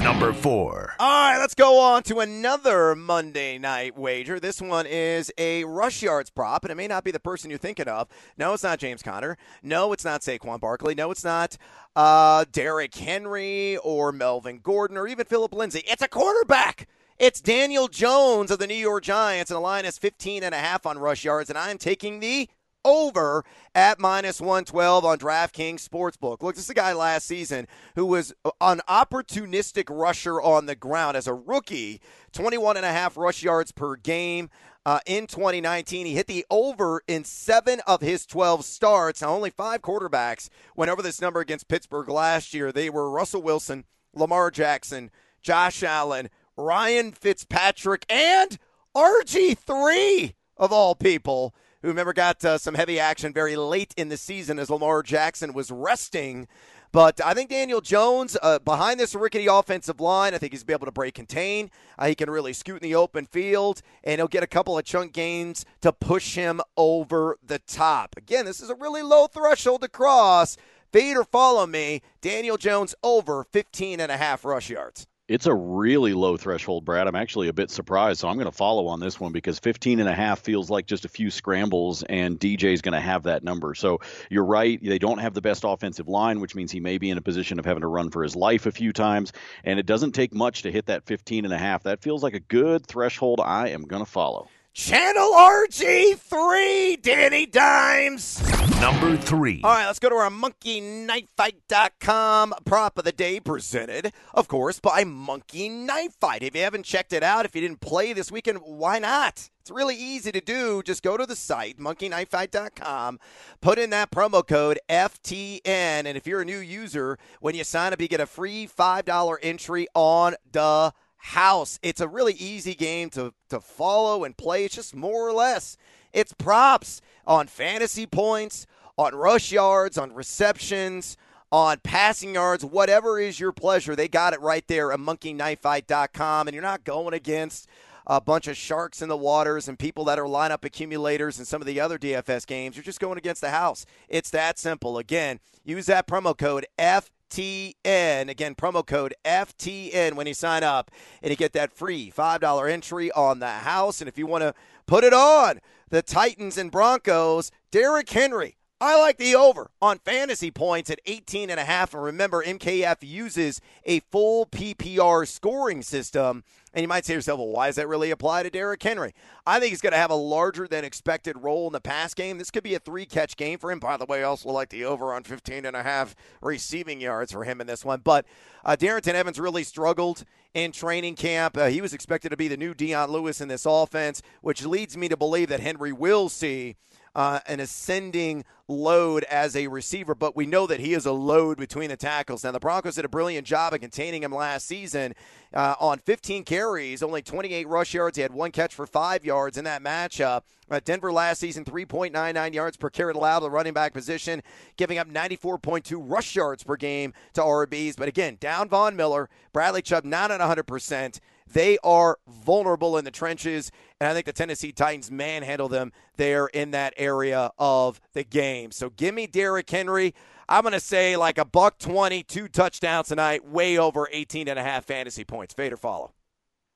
Number 0.02 0.32
four. 0.32 0.94
All 0.98 1.30
right, 1.30 1.38
let's 1.38 1.54
go 1.54 1.80
on 1.80 2.02
to 2.04 2.20
another 2.20 2.94
Monday 2.94 3.58
night 3.58 3.96
wager. 3.96 4.38
This 4.38 4.60
one 4.60 4.86
is 4.86 5.32
a 5.38 5.64
rush 5.64 6.02
yards 6.02 6.30
prop, 6.30 6.64
and 6.64 6.70
it 6.70 6.74
may 6.74 6.86
not 6.86 7.04
be 7.04 7.10
the 7.10 7.18
person 7.18 7.48
you're 7.48 7.58
thinking 7.58 7.88
of. 7.88 8.08
No, 8.36 8.52
it's 8.52 8.62
not 8.62 8.78
James 8.78 9.02
Conner. 9.02 9.38
No, 9.62 9.92
it's 9.92 10.04
not 10.04 10.20
Saquon 10.20 10.60
Barkley. 10.60 10.94
No, 10.94 11.10
it's 11.10 11.24
not 11.24 11.56
uh, 11.96 12.44
Derrick 12.52 12.94
Henry 12.94 13.78
or 13.78 14.12
Melvin 14.12 14.60
Gordon 14.62 14.98
or 14.98 15.08
even 15.08 15.24
Philip 15.24 15.54
Lindsay. 15.54 15.82
It's 15.86 16.02
a 16.02 16.08
quarterback. 16.08 16.86
It's 17.18 17.40
Daniel 17.40 17.88
Jones 17.88 18.50
of 18.50 18.58
the 18.58 18.66
New 18.66 18.74
York 18.74 19.04
Giants, 19.04 19.50
and 19.50 19.56
the 19.56 19.60
line 19.60 19.84
is 19.84 19.96
15 19.96 20.42
and 20.42 20.54
a 20.54 20.58
half 20.58 20.84
on 20.84 20.98
rush 20.98 21.24
yards, 21.24 21.48
and 21.48 21.56
I'm 21.56 21.78
taking 21.78 22.20
the 22.20 22.48
over 22.84 23.44
at 23.74 23.98
minus 23.98 24.40
112 24.40 25.04
on 25.04 25.18
DraftKings 25.18 25.88
Sportsbook. 25.88 26.42
Look, 26.42 26.54
this 26.54 26.64
is 26.64 26.70
a 26.70 26.74
guy 26.74 26.92
last 26.92 27.26
season 27.26 27.66
who 27.94 28.06
was 28.06 28.34
an 28.60 28.80
opportunistic 28.88 29.84
rusher 29.88 30.40
on 30.40 30.66
the 30.66 30.74
ground 30.74 31.16
as 31.16 31.26
a 31.26 31.34
rookie, 31.34 32.00
21 32.32 32.76
and 32.76 32.86
a 32.86 32.92
half 32.92 33.16
rush 33.16 33.42
yards 33.42 33.72
per 33.72 33.96
game. 33.96 34.50
Uh, 34.86 35.00
in 35.06 35.26
2019, 35.26 36.04
he 36.04 36.14
hit 36.14 36.26
the 36.26 36.44
over 36.50 37.02
in 37.08 37.24
seven 37.24 37.80
of 37.86 38.02
his 38.02 38.26
12 38.26 38.64
starts. 38.66 39.22
Now, 39.22 39.30
only 39.30 39.48
five 39.48 39.80
quarterbacks 39.80 40.50
went 40.76 40.90
over 40.90 41.00
this 41.00 41.22
number 41.22 41.40
against 41.40 41.68
Pittsburgh 41.68 42.08
last 42.08 42.52
year. 42.52 42.70
They 42.70 42.90
were 42.90 43.10
Russell 43.10 43.40
Wilson, 43.40 43.84
Lamar 44.12 44.50
Jackson, 44.50 45.10
Josh 45.40 45.82
Allen, 45.82 46.28
Ryan 46.56 47.12
Fitzpatrick, 47.12 48.04
and 48.10 48.58
RG3 48.94 50.34
of 50.56 50.72
all 50.72 50.94
people 50.94 51.54
who 51.84 51.90
remember 51.90 52.14
got 52.14 52.42
uh, 52.46 52.56
some 52.56 52.74
heavy 52.74 52.98
action 52.98 53.30
very 53.30 53.56
late 53.56 53.92
in 53.98 54.08
the 54.08 54.16
season 54.16 54.58
as 54.58 54.70
Lamar 54.70 55.02
Jackson 55.02 55.52
was 55.52 55.70
resting. 55.70 56.48
But 56.92 57.20
I 57.22 57.34
think 57.34 57.50
Daniel 57.50 57.82
Jones, 57.82 58.38
uh, 58.42 58.58
behind 58.60 58.98
this 58.98 59.14
rickety 59.14 59.48
offensive 59.48 60.00
line, 60.00 60.32
I 60.32 60.38
think 60.38 60.54
he's 60.54 60.64
be 60.64 60.72
able 60.72 60.86
to 60.86 60.92
break 60.92 61.12
contain. 61.12 61.70
Uh, 61.98 62.06
he 62.06 62.14
can 62.14 62.30
really 62.30 62.54
scoot 62.54 62.82
in 62.82 62.88
the 62.88 62.94
open 62.94 63.26
field, 63.26 63.82
and 64.02 64.18
he'll 64.18 64.28
get 64.28 64.42
a 64.42 64.46
couple 64.46 64.78
of 64.78 64.86
chunk 64.86 65.12
gains 65.12 65.66
to 65.82 65.92
push 65.92 66.36
him 66.36 66.62
over 66.78 67.36
the 67.46 67.58
top. 67.58 68.14
Again, 68.16 68.46
this 68.46 68.62
is 68.62 68.70
a 68.70 68.74
really 68.76 69.02
low 69.02 69.26
threshold 69.26 69.82
to 69.82 69.88
cross. 69.88 70.56
Fade 70.90 71.18
or 71.18 71.24
follow 71.24 71.66
me. 71.66 72.00
Daniel 72.22 72.56
Jones 72.56 72.94
over 73.02 73.44
15 73.44 74.00
and 74.00 74.10
a 74.10 74.16
half 74.16 74.42
rush 74.42 74.70
yards. 74.70 75.06
It's 75.26 75.46
a 75.46 75.54
really 75.54 76.12
low 76.12 76.36
threshold, 76.36 76.84
Brad. 76.84 77.08
I'm 77.08 77.14
actually 77.14 77.48
a 77.48 77.54
bit 77.54 77.70
surprised. 77.70 78.20
So 78.20 78.28
I'm 78.28 78.34
going 78.34 78.44
to 78.44 78.52
follow 78.52 78.88
on 78.88 79.00
this 79.00 79.18
one 79.18 79.32
because 79.32 79.58
15 79.58 80.00
and 80.00 80.08
a 80.08 80.12
half 80.12 80.40
feels 80.40 80.68
like 80.68 80.84
just 80.84 81.06
a 81.06 81.08
few 81.08 81.30
scrambles, 81.30 82.02
and 82.02 82.38
DJ 82.38 82.74
is 82.74 82.82
going 82.82 82.92
to 82.92 83.00
have 83.00 83.22
that 83.22 83.42
number. 83.42 83.74
So 83.74 84.00
you're 84.28 84.44
right. 84.44 84.78
They 84.82 84.98
don't 84.98 85.16
have 85.16 85.32
the 85.32 85.40
best 85.40 85.64
offensive 85.64 86.08
line, 86.08 86.40
which 86.40 86.54
means 86.54 86.70
he 86.70 86.80
may 86.80 86.98
be 86.98 87.08
in 87.08 87.16
a 87.16 87.22
position 87.22 87.58
of 87.58 87.64
having 87.64 87.80
to 87.80 87.86
run 87.86 88.10
for 88.10 88.22
his 88.22 88.36
life 88.36 88.66
a 88.66 88.72
few 88.72 88.92
times. 88.92 89.32
And 89.64 89.78
it 89.78 89.86
doesn't 89.86 90.12
take 90.12 90.34
much 90.34 90.60
to 90.62 90.70
hit 90.70 90.86
that 90.86 91.06
15 91.06 91.46
and 91.46 91.54
a 91.54 91.58
half. 91.58 91.84
That 91.84 92.02
feels 92.02 92.22
like 92.22 92.34
a 92.34 92.40
good 92.40 92.84
threshold 92.86 93.40
I 93.40 93.68
am 93.68 93.84
going 93.84 94.04
to 94.04 94.10
follow. 94.10 94.50
Channel 94.74 95.30
RG3, 95.30 97.00
Danny 97.00 97.46
Dimes. 97.46 98.42
Number 98.80 99.16
three. 99.16 99.60
All 99.62 99.70
right, 99.70 99.86
let's 99.86 100.00
go 100.00 100.08
to 100.08 100.16
our 100.16 100.28
monkeyknifefight.com 100.28 102.54
prop 102.64 102.98
of 102.98 103.04
the 103.04 103.12
day 103.12 103.38
presented, 103.38 104.12
of 104.34 104.48
course, 104.48 104.80
by 104.80 105.04
Monkey 105.04 105.68
Knife 105.68 106.16
Fight. 106.20 106.42
If 106.42 106.56
you 106.56 106.62
haven't 106.62 106.86
checked 106.86 107.12
it 107.12 107.22
out, 107.22 107.44
if 107.44 107.54
you 107.54 107.60
didn't 107.60 107.82
play 107.82 108.12
this 108.12 108.32
weekend, 108.32 108.58
why 108.64 108.98
not? 108.98 109.48
It's 109.60 109.70
really 109.70 109.94
easy 109.94 110.32
to 110.32 110.40
do. 110.40 110.82
Just 110.82 111.04
go 111.04 111.16
to 111.16 111.24
the 111.24 111.36
site, 111.36 111.78
monkeyknifefight.com, 111.78 113.20
put 113.60 113.78
in 113.78 113.90
that 113.90 114.10
promo 114.10 114.44
code 114.44 114.80
FTN, 114.90 115.60
and 115.64 116.16
if 116.16 116.26
you're 116.26 116.40
a 116.40 116.44
new 116.44 116.58
user, 116.58 117.16
when 117.38 117.54
you 117.54 117.62
sign 117.62 117.92
up, 117.92 118.00
you 118.00 118.08
get 118.08 118.18
a 118.18 118.26
free 118.26 118.66
$5 118.66 119.36
entry 119.40 119.86
on 119.94 120.34
the 120.50 120.92
house. 121.24 121.78
It's 121.82 122.02
a 122.02 122.08
really 122.08 122.34
easy 122.34 122.74
game 122.74 123.08
to, 123.10 123.32
to 123.48 123.58
follow 123.58 124.24
and 124.24 124.36
play. 124.36 124.66
It's 124.66 124.74
just 124.74 124.94
more 124.94 125.26
or 125.26 125.32
less. 125.32 125.78
It's 126.12 126.34
props 126.34 127.00
on 127.26 127.46
fantasy 127.46 128.04
points, 128.06 128.66
on 128.98 129.14
rush 129.14 129.50
yards, 129.50 129.96
on 129.96 130.12
receptions, 130.12 131.16
on 131.50 131.78
passing 131.82 132.34
yards, 132.34 132.62
whatever 132.62 133.18
is 133.18 133.40
your 133.40 133.52
pleasure. 133.52 133.96
They 133.96 134.06
got 134.06 134.34
it 134.34 134.40
right 134.42 134.66
there 134.68 134.92
at 134.92 134.98
monkeyknifefight.com. 134.98 136.46
And 136.46 136.54
you're 136.54 136.62
not 136.62 136.84
going 136.84 137.14
against 137.14 137.68
a 138.06 138.20
bunch 138.20 138.46
of 138.46 138.56
sharks 138.56 139.00
in 139.00 139.08
the 139.08 139.16
waters 139.16 139.66
and 139.66 139.78
people 139.78 140.04
that 140.04 140.18
are 140.18 140.26
lineup 140.26 140.62
accumulators 140.62 141.38
and 141.38 141.46
some 141.46 141.62
of 141.62 141.66
the 141.66 141.80
other 141.80 141.98
DFS 141.98 142.46
games. 142.46 142.76
You're 142.76 142.84
just 142.84 143.00
going 143.00 143.16
against 143.16 143.40
the 143.40 143.50
house. 143.50 143.86
It's 144.10 144.28
that 144.30 144.58
simple. 144.58 144.98
Again, 144.98 145.40
use 145.64 145.86
that 145.86 146.06
promo 146.06 146.36
code 146.36 146.66
F 146.78 147.10
FTN. 147.34 148.28
Again, 148.28 148.54
promo 148.54 148.86
code 148.86 149.14
FTN 149.24 150.14
when 150.14 150.26
you 150.26 150.34
sign 150.34 150.62
up, 150.62 150.90
and 151.22 151.30
you 151.30 151.36
get 151.36 151.52
that 151.54 151.72
free 151.72 152.12
$5 152.16 152.70
entry 152.70 153.10
on 153.12 153.40
the 153.40 153.48
house. 153.48 154.00
And 154.00 154.08
if 154.08 154.16
you 154.16 154.26
want 154.26 154.42
to 154.42 154.54
put 154.86 155.04
it 155.04 155.12
on 155.12 155.60
the 155.90 156.02
Titans 156.02 156.56
and 156.56 156.70
Broncos, 156.70 157.50
Derrick 157.70 158.08
Henry, 158.08 158.56
I 158.80 159.00
like 159.00 159.18
the 159.18 159.36
over 159.36 159.70
on 159.80 159.98
fantasy 159.98 160.50
points 160.50 160.90
at 160.90 161.00
18 161.06 161.48
and 161.48 161.60
a 161.60 161.64
half. 161.64 161.94
And 161.94 162.02
remember, 162.02 162.42
MKF 162.44 162.96
uses 163.02 163.60
a 163.84 164.00
full 164.00 164.46
PPR 164.46 165.26
scoring 165.28 165.80
system. 165.80 166.42
And 166.72 166.82
you 166.82 166.88
might 166.88 167.04
say 167.04 167.12
to 167.12 167.18
yourself, 167.18 167.38
well, 167.38 167.48
why 167.48 167.68
does 167.68 167.76
that 167.76 167.86
really 167.86 168.10
apply 168.10 168.42
to 168.42 168.50
Derrick 168.50 168.82
Henry? 168.82 169.14
I 169.46 169.60
think 169.60 169.70
he's 169.70 169.80
going 169.80 169.92
to 169.92 169.98
have 169.98 170.10
a 170.10 170.16
larger 170.16 170.66
than 170.66 170.84
expected 170.84 171.40
role 171.40 171.68
in 171.68 171.72
the 171.72 171.80
pass 171.80 172.14
game. 172.14 172.36
This 172.36 172.50
could 172.50 172.64
be 172.64 172.74
a 172.74 172.80
three 172.80 173.06
catch 173.06 173.36
game 173.36 173.60
for 173.60 173.70
him. 173.70 173.78
By 173.78 173.96
the 173.96 174.06
way, 174.06 174.20
I 174.20 174.24
also 174.24 174.50
like 174.50 174.70
the 174.70 174.84
over 174.84 175.14
on 175.14 175.22
15 175.22 175.64
and 175.64 175.76
a 175.76 175.84
half 175.84 176.16
receiving 176.42 177.00
yards 177.00 177.30
for 177.30 177.44
him 177.44 177.60
in 177.60 177.68
this 177.68 177.84
one. 177.84 178.00
But 178.00 178.26
uh, 178.64 178.76
Darrynton 178.76 179.14
Evans 179.14 179.38
really 179.38 179.62
struggled 179.62 180.24
in 180.52 180.72
training 180.72 181.14
camp. 181.14 181.56
Uh, 181.56 181.66
he 181.66 181.80
was 181.80 181.94
expected 181.94 182.30
to 182.30 182.36
be 182.36 182.48
the 182.48 182.56
new 182.56 182.74
Dion 182.74 183.10
Lewis 183.12 183.40
in 183.40 183.46
this 183.46 183.66
offense, 183.66 184.20
which 184.40 184.66
leads 184.66 184.96
me 184.96 185.08
to 185.08 185.16
believe 185.16 185.48
that 185.50 185.60
Henry 185.60 185.92
will 185.92 186.28
see 186.28 186.74
uh, 187.14 187.40
an 187.46 187.60
ascending 187.60 188.44
load 188.66 189.24
as 189.24 189.54
a 189.54 189.66
receiver, 189.68 190.14
but 190.14 190.34
we 190.34 190.46
know 190.46 190.66
that 190.66 190.80
he 190.80 190.94
is 190.94 191.04
a 191.06 191.12
load 191.12 191.58
between 191.58 191.90
the 191.90 191.96
tackles. 191.96 192.44
Now, 192.44 192.52
the 192.52 192.60
Broncos 192.60 192.94
did 192.94 193.04
a 193.04 193.10
brilliant 193.10 193.46
job 193.46 193.74
of 193.74 193.80
containing 193.80 194.22
him 194.22 194.34
last 194.34 194.66
season 194.66 195.14
uh, 195.52 195.74
on 195.78 195.98
15 195.98 196.44
carries, 196.44 197.02
only 197.02 197.22
28 197.22 197.68
rush 197.68 197.94
yards. 197.94 198.16
He 198.16 198.22
had 198.22 198.32
one 198.32 198.50
catch 198.50 198.74
for 198.74 198.86
five 198.86 199.24
yards 199.24 199.58
in 199.58 199.64
that 199.64 199.82
matchup. 199.82 200.42
Uh, 200.70 200.80
Denver 200.82 201.12
last 201.12 201.40
season, 201.40 201.64
3.99 201.64 202.54
yards 202.54 202.76
per 202.78 202.88
carry 202.88 203.12
allowed 203.12 203.40
to 203.40 203.44
the 203.44 203.50
running 203.50 203.74
back 203.74 203.92
position, 203.92 204.42
giving 204.76 204.96
up 204.96 205.08
94.2 205.08 206.02
rush 206.02 206.34
yards 206.34 206.64
per 206.64 206.76
game 206.76 207.12
to 207.34 207.42
RBs. 207.42 207.96
But 207.96 208.08
again, 208.08 208.38
down 208.40 208.70
Von 208.70 208.96
Miller, 208.96 209.28
Bradley 209.52 209.82
Chubb 209.82 210.04
not 210.04 210.30
at 210.30 210.40
100%. 210.40 211.20
They 211.52 211.78
are 211.84 212.18
vulnerable 212.26 212.96
in 212.96 213.04
the 213.04 213.10
trenches, 213.10 213.70
and 214.00 214.08
I 214.08 214.14
think 214.14 214.26
the 214.26 214.32
Tennessee 214.32 214.72
Titans 214.72 215.10
manhandle 215.10 215.68
them 215.68 215.92
there 216.16 216.46
in 216.46 216.70
that 216.72 216.94
area 216.96 217.50
of 217.58 218.00
the 218.12 218.24
game. 218.24 218.70
So 218.70 218.90
give 218.90 219.14
me 219.14 219.26
Derrick 219.26 219.68
Henry. 219.68 220.14
I'm 220.48 220.62
going 220.62 220.72
to 220.72 220.80
say 220.80 221.16
like 221.16 221.38
a 221.38 221.44
buck 221.44 221.78
20, 221.78 222.22
two 222.24 222.48
touchdowns 222.48 223.08
tonight, 223.08 223.46
way 223.46 223.78
over 223.78 224.08
18 224.10 224.48
and 224.48 224.58
a 224.58 224.62
half 224.62 224.84
fantasy 224.84 225.24
points. 225.24 225.54
Fade 225.54 225.72
or 225.72 225.76
follow? 225.76 226.12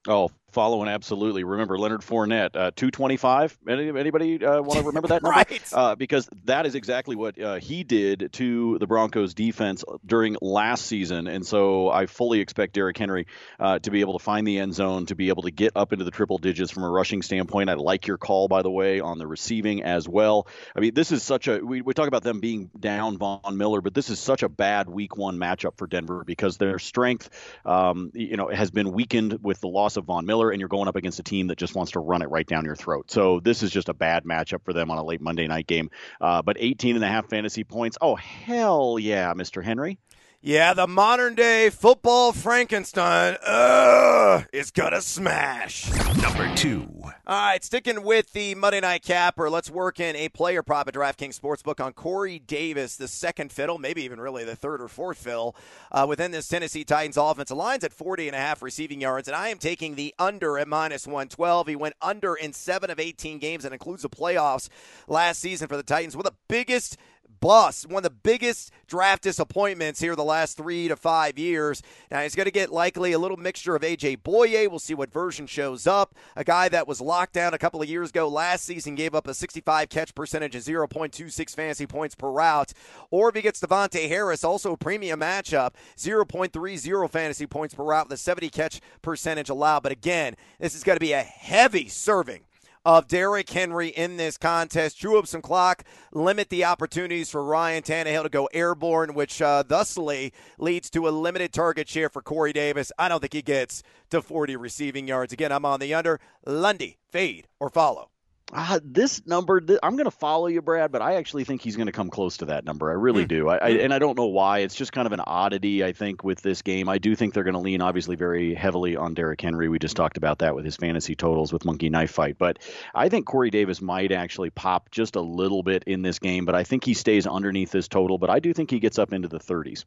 Oh, 0.07 0.31
following 0.52 0.88
absolutely. 0.88 1.45
Remember 1.45 1.78
Leonard 1.78 2.00
Fournette, 2.00 2.57
uh, 2.57 2.71
225. 2.75 3.59
Any, 3.69 3.88
anybody 3.88 4.45
uh, 4.45 4.62
want 4.62 4.81
to 4.81 4.83
remember 4.87 5.09
that 5.09 5.23
number? 5.23 5.37
right. 5.37 5.73
Uh, 5.73 5.95
because 5.95 6.28
that 6.45 6.67
is 6.67 6.75
exactly 6.75 7.17
what 7.17 7.40
uh, 7.40 7.57
he 7.57 7.85
did 7.85 8.31
to 8.35 8.78
the 8.78 8.87
Broncos 8.87 9.35
defense 9.35 9.85
during 10.05 10.37
last 10.40 10.87
season. 10.87 11.26
And 11.26 11.47
so 11.47 11.90
I 11.90 12.07
fully 12.07 12.40
expect 12.40 12.75
Derrick 12.75 12.97
Henry 12.97 13.26
uh, 13.61 13.78
to 13.81 13.90
be 13.90 14.00
able 14.00 14.19
to 14.19 14.25
find 14.25 14.47
the 14.47 14.59
end 14.59 14.75
zone, 14.75 15.07
to 15.07 15.14
be 15.14 15.28
able 15.28 15.43
to 15.43 15.50
get 15.50 15.73
up 15.76 15.93
into 15.93 16.05
the 16.05 16.11
triple 16.11 16.38
digits 16.38 16.71
from 16.71 16.85
a 16.85 16.90
rushing 16.90 17.23
standpoint. 17.23 17.71
I 17.71 17.75
like 17.75 18.07
your 18.07 18.19
call, 18.19 18.49
by 18.49 18.62
the 18.62 18.71
way, 18.71 19.00
on 19.00 19.19
the 19.19 19.26
receiving 19.26 19.83
as 19.83 20.09
well. 20.09 20.49
I 20.75 20.81
mean, 20.81 20.95
this 20.95 21.12
is 21.12 21.23
such 21.23 21.49
a, 21.49 21.59
we, 21.59 21.83
we 21.83 21.95
talk 21.95 22.09
about 22.09 22.23
them 22.23 22.40
being 22.40 22.71
down 22.78 23.19
Von 23.19 23.57
Miller, 23.57 23.81
but 23.81 23.95
this 23.95 24.09
is 24.09 24.19
such 24.19 24.43
a 24.43 24.49
bad 24.49 24.88
week 24.88 25.17
one 25.17 25.38
matchup 25.38 25.76
for 25.76 25.87
Denver 25.87 26.25
because 26.25 26.57
their 26.57 26.78
strength, 26.78 27.28
um, 27.64 28.11
you 28.14 28.37
know, 28.37 28.49
has 28.49 28.71
been 28.71 28.93
weakened 28.93 29.40
with 29.43 29.61
the 29.61 29.69
loss 29.69 29.97
of 29.97 30.05
Von 30.05 30.25
Miller 30.25 30.38
and 30.50 30.61
you're 30.61 30.68
going 30.68 30.88
up 30.88 30.97
against 30.97 31.18
a 31.18 31.23
team 31.23 31.49
that 31.49 31.59
just 31.59 31.75
wants 31.75 31.92
to 31.92 32.00
run 32.00 32.23
it 32.23 32.30
right 32.30 32.47
down 32.47 32.64
your 32.64 32.76
throat. 32.76 33.11
So 33.11 33.40
this 33.40 33.62
is 33.62 33.71
just 33.71 33.88
a 33.88 33.95
bad 33.95 34.25
matchup 34.25 34.64
for 34.64 34.73
them 34.73 34.90
on 34.90 34.99
a 34.99 35.04
late 35.04 35.21
Monday 35.21 35.47
night 35.47 35.66
game. 35.66 35.90
Uh, 36.21 36.42
but 36.42 36.57
18 36.59 36.97
and 36.97 37.04
a 37.04 37.09
half 37.09 37.28
fantasy 37.28 37.64
points. 37.64 37.99
Oh, 38.00 38.14
hell 38.14 38.99
yeah, 38.99 39.35
Mr. 39.35 39.62
Henry. 39.62 39.99
Yeah, 40.40 40.73
the 40.73 40.87
modern 40.87 41.35
day 41.35 41.68
football 41.68 42.33
Frankenstein 42.33 43.37
uh, 43.45 44.45
is 44.52 44.71
gonna 44.71 45.00
smash. 45.00 45.90
Number 46.23 46.54
two. 46.54 46.87
All 47.02 47.12
right, 47.26 47.64
sticking 47.64 48.04
with 48.04 48.33
the 48.33 48.54
Monday 48.54 48.80
Night 48.80 49.02
Capper, 49.02 49.50
let's 49.50 49.68
work 49.68 49.99
in 49.99 50.14
a 50.14 50.28
player 50.28 50.62
prop 50.62 50.87
at 50.87 50.95
DraftKings 50.95 51.40
Sportsbook 51.40 51.85
on 51.85 51.92
Corey 51.92 52.38
Davis, 52.38 52.95
the 52.95 53.09
second 53.09 53.50
fiddle, 53.50 53.78
maybe 53.78 54.04
even 54.04 54.21
really 54.21 54.45
the 54.45 54.54
third 54.54 54.80
or 54.80 54.87
fourth 54.87 55.18
fiddle 55.18 55.57
uh, 55.90 56.07
within 56.09 56.30
this 56.30 56.47
Tennessee 56.47 56.85
Titans 56.85 57.16
offense. 57.16 57.49
The 57.49 57.57
line's 57.57 57.83
at 57.83 57.92
40 57.92 58.28
and 58.28 58.37
a 58.37 58.38
half 58.38 58.62
receiving 58.62 59.00
yards, 59.00 59.26
and 59.26 59.37
I 59.37 59.49
am 59.49 59.59
taking 59.59 59.97
the 59.97 60.14
under 60.21 60.57
at 60.57 60.68
minus 60.68 61.04
112. 61.04 61.66
He 61.66 61.75
went 61.75 61.97
under 62.00 62.37
in 62.37 62.52
seven 62.52 62.90
of 62.90 63.00
18 63.00 63.40
games 63.40 63.64
and 63.64 63.75
includes 63.75 64.02
the 64.02 64.09
playoffs 64.09 64.68
last 65.09 65.40
season 65.40 65.66
for 65.66 65.76
the 65.76 65.83
Titans. 65.83 66.16
One 66.16 66.25
of 66.25 66.33
the 66.33 66.38
biggest 66.47 66.97
bust, 67.41 67.87
one 67.87 67.99
of 67.99 68.03
the 68.03 68.11
biggest 68.11 68.71
draft 68.87 69.23
disappointments 69.23 70.01
here 70.01 70.17
the 70.17 70.25
last 70.25 70.57
three 70.57 70.89
to 70.89 70.97
five 70.97 71.39
years. 71.39 71.83
Now 72.11 72.23
he's 72.23 72.35
going 72.35 72.47
to 72.47 72.51
get 72.51 72.73
likely 72.73 73.13
a 73.13 73.19
little 73.19 73.37
mixture 73.37 73.77
of 73.77 73.83
AJ 73.83 74.23
Bouye. 74.23 74.69
We'll 74.69 74.79
see 74.79 74.95
what 74.95 75.13
version 75.13 75.47
shows 75.47 75.87
up. 75.87 76.15
A 76.37 76.45
guy 76.45 76.69
that 76.69 76.89
was 76.89 77.01
locked 77.01 77.35
down 77.35 77.55
a 77.55 77.59
couple 77.59 77.81
of 77.83 77.89
years 77.89 78.11
ago 78.11 78.29
last 78.29 78.65
season 78.65 78.95
gave 78.95 79.15
up 79.15 79.27
a 79.27 79.35
65 79.35 79.89
catch 79.89 80.15
percentage 80.15 80.55
and 80.55 80.65
0.26 80.65 81.55
fantasy 81.55 81.87
points 81.87 82.15
per 82.15 82.31
route. 82.31 82.73
Or 83.11 83.29
if 83.29 83.35
he 83.35 83.43
gets 83.43 83.61
Davontae 83.61 84.09
Harris, 84.09 84.45
also 84.45 84.73
a 84.73 84.77
premium 84.77 85.21
matchup, 85.21 85.75
0.30 85.97 87.11
fantasy 87.11 87.47
points 87.47 87.75
per 87.75 87.85
route 87.85 88.09
with 88.09 88.19
a 88.19 88.23
70 88.23 88.49
catch 88.51 88.81
percentage 89.03 89.49
allowed. 89.49 89.83
But 89.83 89.93
again, 89.93 90.35
this 90.59 90.75
is 90.75 90.85
going 90.85 90.97
to 90.97 91.01
be 91.01 91.13
a 91.13 91.23
heavy 91.23 91.89
serving 91.89 92.43
of 92.85 93.09
Derrick 93.09 93.49
Henry 93.51 93.89
in 93.89 94.17
this 94.17 94.37
contest. 94.37 94.99
Chew 94.99 95.19
up 95.19 95.27
some 95.27 95.43
clock, 95.43 95.85
limit 96.13 96.49
the 96.49 96.65
opportunities 96.65 97.31
for 97.31 97.43
Ryan 97.45 97.83
Tannehill 97.83 98.25
to 98.25 98.29
go 98.29 98.49
airborne, 98.53 99.15
which 99.15 99.41
uh, 99.43 99.63
thusly 99.63 100.33
leads 100.59 100.91
to 100.91 101.09
a 101.09 101.11
limited 101.11 101.53
target 101.53 101.89
share 101.89 102.09
for 102.09 102.23
Corey 102.23 102.53
Davis. 102.53 102.93
I 102.99 103.09
don't 103.09 103.21
think 103.21 103.33
he 103.33 103.43
gets 103.43 103.83
to 104.11 104.23
40 104.23 104.57
receiving 104.57 105.09
yards. 105.09 105.33
Again, 105.33 105.53
I'm 105.53 105.65
on 105.65 105.81
the 105.81 105.95
under. 105.95 106.21
Lundy, 106.47 106.99
fade 107.11 107.49
or 107.61 107.69
follow. 107.71 108.11
Uh, 108.50 108.81
this 108.83 109.26
number, 109.26 109.61
th- 109.61 109.78
I'm 109.83 109.97
going 109.97 110.07
to 110.07 110.11
follow 110.11 110.47
you, 110.47 110.62
Brad, 110.62 110.90
but 110.90 111.02
I 111.02 111.17
actually 111.17 111.45
think 111.45 111.61
he's 111.61 111.76
going 111.76 111.87
to 111.87 111.93
come 111.93 112.09
close 112.09 112.38
to 112.38 112.47
that 112.47 112.64
number. 112.64 112.90
I 112.90 112.95
really 112.95 113.25
mm. 113.25 113.28
do. 113.28 113.49
I, 113.49 113.57
I, 113.57 113.69
and 113.71 113.93
I 113.93 113.99
don't 113.99 114.17
know 114.17 114.26
why. 114.26 114.61
It's 114.61 114.75
just 114.75 114.93
kind 114.93 115.07
of 115.07 115.12
an 115.12 115.21
oddity, 115.21 115.85
I 115.85 115.93
think, 115.93 116.25
with 116.25 116.40
this 116.40 116.62
game. 116.62 116.88
I 116.88 116.97
do 116.97 117.14
think 117.14 117.35
they're 117.35 117.45
going 117.45 117.55
to 117.55 117.61
lean, 117.61 117.83
obviously, 117.83 118.17
very 118.17 118.55
heavily 118.55 118.97
on 118.97 119.12
Derrick 119.12 119.40
Henry. 119.40 119.69
We 119.69 119.78
just 119.78 119.97
talked 119.97 120.17
about 120.17 120.38
that 120.38 120.55
with 120.55 120.64
his 120.64 120.76
fantasy 120.76 121.14
totals 121.14 121.52
with 121.52 121.67
Monkey 121.67 121.90
Knife 121.90 122.11
Fight. 122.11 122.38
But 122.38 122.59
I 122.95 123.11
think 123.11 123.26
Corey 123.26 123.50
Davis 123.50 123.83
might 123.83 124.12
actually 124.12 124.50
pop 124.50 124.90
just 124.90 125.17
a 125.17 125.21
little 125.21 125.62
bit 125.62 125.85
in 125.87 126.00
this 126.00 126.19
game, 126.19 126.47
but 126.47 126.55
I 126.55 126.64
think 126.64 126.85
he 126.85 126.95
stays 126.95 127.26
underneath 127.26 127.71
this 127.71 127.87
total. 127.87 128.17
But 128.17 128.31
I 128.31 128.38
do 128.40 128.55
think 128.55 128.71
he 128.71 128.78
gets 128.78 128.99
up 128.99 129.12
into 129.12 129.28
the 129.28 129.40
30s. 129.40 129.85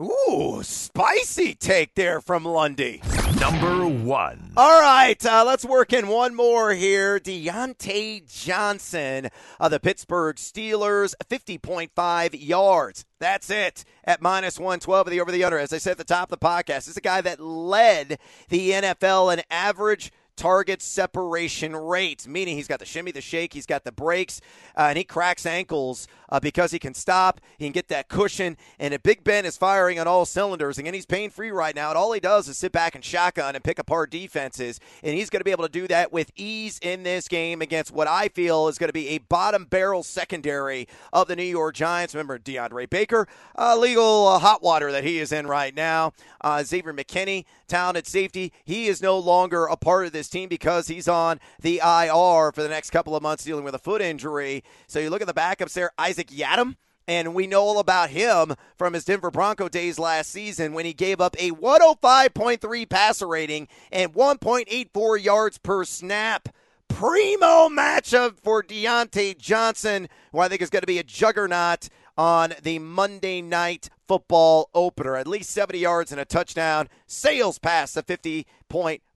Ooh, 0.00 0.62
spicy 0.62 1.54
take 1.54 1.94
there 1.94 2.20
from 2.20 2.44
Lundy. 2.44 3.02
Number 3.40 3.86
one. 3.86 4.52
All 4.56 4.80
right, 4.80 5.24
uh, 5.26 5.44
let's 5.44 5.64
work 5.64 5.92
in 5.92 6.08
one 6.08 6.34
more 6.34 6.72
here. 6.72 7.18
Diontae 7.18 8.26
Johnson 8.44 9.28
of 9.60 9.70
the 9.70 9.80
Pittsburgh 9.80 10.36
Steelers, 10.36 11.14
50.5 11.28 12.30
yards. 12.32 13.04
That's 13.18 13.50
it 13.50 13.84
at 14.04 14.22
minus 14.22 14.58
112 14.58 15.06
of 15.06 15.10
the 15.10 15.20
over 15.20 15.32
the 15.32 15.44
under. 15.44 15.58
As 15.58 15.72
I 15.72 15.78
said 15.78 15.92
at 15.92 15.98
the 15.98 16.04
top 16.04 16.32
of 16.32 16.38
the 16.38 16.46
podcast, 16.46 16.66
this 16.66 16.88
is 16.88 16.96
a 16.96 17.02
guy 17.02 17.20
that 17.20 17.40
led 17.40 18.18
the 18.48 18.70
NFL 18.70 19.32
in 19.34 19.42
average– 19.50 20.12
target 20.36 20.82
separation 20.82 21.74
rate, 21.74 22.26
meaning 22.28 22.56
he's 22.56 22.68
got 22.68 22.78
the 22.78 22.84
shimmy, 22.84 23.10
the 23.10 23.20
shake, 23.20 23.52
he's 23.52 23.66
got 23.66 23.84
the 23.84 23.92
breaks, 23.92 24.40
uh, 24.76 24.82
and 24.82 24.98
he 24.98 25.04
cracks 25.04 25.46
ankles 25.46 26.06
uh, 26.28 26.40
because 26.40 26.70
he 26.70 26.78
can 26.78 26.94
stop, 26.94 27.40
he 27.58 27.66
can 27.66 27.72
get 27.72 27.88
that 27.88 28.08
cushion, 28.08 28.56
and 28.78 28.92
if 28.92 29.02
Big 29.02 29.24
Ben 29.24 29.44
is 29.44 29.56
firing 29.56 29.98
on 29.98 30.06
all 30.06 30.24
cylinders, 30.24 30.78
and 30.78 30.86
he's 30.94 31.06
pain 31.06 31.30
free 31.30 31.50
right 31.50 31.74
now, 31.74 31.88
and 31.88 31.98
all 31.98 32.12
he 32.12 32.20
does 32.20 32.48
is 32.48 32.56
sit 32.56 32.72
back 32.72 32.94
and 32.94 33.04
shotgun 33.04 33.54
and 33.54 33.64
pick 33.64 33.78
apart 33.78 34.10
defenses, 34.10 34.80
and 35.02 35.14
he's 35.14 35.30
going 35.30 35.40
to 35.40 35.44
be 35.44 35.50
able 35.50 35.64
to 35.64 35.72
do 35.72 35.86
that 35.88 36.12
with 36.12 36.30
ease 36.36 36.78
in 36.82 37.02
this 37.02 37.28
game 37.28 37.62
against 37.62 37.92
what 37.92 38.08
I 38.08 38.28
feel 38.28 38.68
is 38.68 38.78
going 38.78 38.88
to 38.88 38.92
be 38.92 39.08
a 39.08 39.18
bottom 39.18 39.64
barrel 39.64 40.02
secondary 40.02 40.88
of 41.12 41.28
the 41.28 41.36
New 41.36 41.42
York 41.42 41.74
Giants. 41.74 42.14
Remember 42.14 42.38
DeAndre 42.38 42.88
Baker, 42.88 43.26
uh, 43.56 43.76
legal 43.76 44.38
hot 44.38 44.62
water 44.62 44.92
that 44.92 45.04
he 45.04 45.18
is 45.18 45.32
in 45.32 45.46
right 45.46 45.74
now. 45.74 46.12
Uh, 46.40 46.62
Xavier 46.62 46.92
McKinney, 46.92 47.44
talented 47.66 48.06
safety, 48.06 48.52
he 48.64 48.86
is 48.86 49.02
no 49.02 49.18
longer 49.18 49.66
a 49.66 49.76
part 49.76 50.06
of 50.06 50.12
this 50.12 50.25
team 50.28 50.48
because 50.48 50.88
he's 50.88 51.08
on 51.08 51.40
the 51.60 51.76
IR 51.76 52.52
for 52.52 52.62
the 52.62 52.68
next 52.68 52.90
couple 52.90 53.16
of 53.16 53.22
months 53.22 53.44
dealing 53.44 53.64
with 53.64 53.74
a 53.74 53.78
foot 53.78 54.00
injury. 54.02 54.64
So 54.86 54.98
you 54.98 55.10
look 55.10 55.20
at 55.20 55.26
the 55.26 55.34
backups 55.34 55.74
there, 55.74 55.92
Isaac 55.98 56.28
Yiadom. 56.28 56.76
And 57.08 57.34
we 57.34 57.46
know 57.46 57.62
all 57.62 57.78
about 57.78 58.10
him 58.10 58.54
from 58.76 58.94
his 58.94 59.04
Denver 59.04 59.30
Bronco 59.30 59.68
days 59.68 59.96
last 59.96 60.28
season 60.30 60.72
when 60.72 60.84
he 60.84 60.92
gave 60.92 61.20
up 61.20 61.36
a 61.38 61.52
105.3 61.52 62.88
passer 62.88 63.28
rating 63.28 63.68
and 63.92 64.12
1.84 64.12 65.22
yards 65.22 65.58
per 65.58 65.84
snap. 65.84 66.48
Primo 66.88 67.68
matchup 67.68 68.38
for 68.42 68.62
Diontae 68.62 69.38
Johnson, 69.38 70.08
who 70.32 70.40
I 70.40 70.48
think 70.48 70.62
is 70.62 70.70
going 70.70 70.82
to 70.82 70.86
be 70.86 70.98
a 70.98 71.04
juggernaut 71.04 71.88
on 72.16 72.54
the 72.62 72.78
Monday 72.78 73.42
night 73.42 73.88
football 74.08 74.70
opener. 74.74 75.16
At 75.16 75.26
least 75.26 75.50
70 75.50 75.78
yards 75.78 76.12
and 76.12 76.20
a 76.20 76.24
touchdown. 76.24 76.88
Sales 77.06 77.58
pass 77.58 77.92
the 77.92 78.46